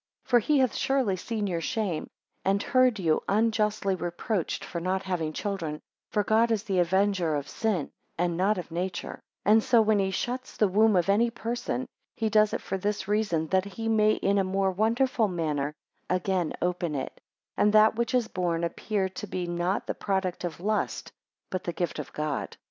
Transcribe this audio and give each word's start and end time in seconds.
4 0.23 0.39
For 0.39 0.39
he 0.43 0.57
hath 0.57 0.73
surely 0.73 1.15
seen 1.15 1.45
your 1.45 1.61
shame, 1.61 2.09
and 2.43 2.63
heard 2.63 2.97
you 2.97 3.21
unjustly 3.29 3.93
reproached 3.93 4.65
for 4.65 4.81
not 4.81 5.03
having 5.03 5.31
children: 5.31 5.79
for 6.09 6.23
God 6.23 6.49
is 6.49 6.63
the 6.63 6.79
avenger 6.79 7.35
of 7.35 7.47
sin, 7.47 7.91
and 8.17 8.35
not 8.35 8.57
of 8.57 8.71
nature; 8.71 9.21
5 9.45 9.51
And 9.53 9.63
so 9.63 9.79
when 9.79 9.99
he 9.99 10.09
shuts 10.09 10.57
the 10.57 10.67
womb 10.67 10.95
of 10.95 11.07
any 11.07 11.29
person, 11.29 11.85
he 12.15 12.29
does 12.29 12.51
it 12.51 12.61
for 12.61 12.79
this 12.79 13.07
reason, 13.07 13.45
that 13.49 13.65
he 13.65 13.87
may 13.87 14.13
in 14.13 14.39
a 14.39 14.43
more 14.43 14.71
wonderful 14.71 15.27
manner 15.27 15.71
again 16.09 16.53
open 16.63 16.95
it, 16.95 17.21
and 17.55 17.71
that 17.71 17.95
which 17.95 18.15
is 18.15 18.27
born 18.27 18.63
appear 18.63 19.07
to 19.07 19.27
be 19.27 19.45
not 19.45 19.85
the 19.85 19.93
product 19.93 20.43
of 20.43 20.59
lust, 20.59 21.11
but 21.51 21.63
the 21.63 21.73
gift 21.73 21.99
of 21.99 22.11
God. 22.11 22.57